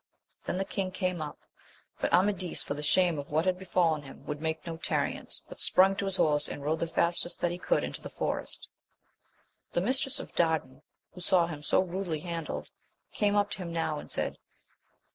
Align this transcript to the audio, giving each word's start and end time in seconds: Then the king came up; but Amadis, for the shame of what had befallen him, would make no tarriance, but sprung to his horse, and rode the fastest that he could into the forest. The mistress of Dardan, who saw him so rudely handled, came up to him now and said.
Then 0.45 0.57
the 0.57 0.65
king 0.65 0.89
came 0.89 1.21
up; 1.21 1.37
but 1.99 2.11
Amadis, 2.11 2.63
for 2.63 2.73
the 2.73 2.81
shame 2.81 3.19
of 3.19 3.29
what 3.29 3.45
had 3.45 3.59
befallen 3.59 4.01
him, 4.01 4.25
would 4.25 4.41
make 4.41 4.65
no 4.65 4.77
tarriance, 4.77 5.43
but 5.47 5.59
sprung 5.59 5.95
to 5.97 6.05
his 6.05 6.15
horse, 6.15 6.47
and 6.49 6.63
rode 6.63 6.79
the 6.79 6.87
fastest 6.87 7.39
that 7.41 7.51
he 7.51 7.59
could 7.59 7.83
into 7.83 8.01
the 8.01 8.09
forest. 8.09 8.67
The 9.73 9.81
mistress 9.81 10.19
of 10.19 10.33
Dardan, 10.33 10.81
who 11.13 11.21
saw 11.21 11.45
him 11.45 11.61
so 11.61 11.81
rudely 11.81 12.21
handled, 12.21 12.71
came 13.13 13.35
up 13.35 13.51
to 13.51 13.57
him 13.59 13.71
now 13.71 13.99
and 13.99 14.09
said. 14.09 14.39